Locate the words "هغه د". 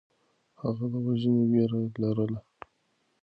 0.61-0.93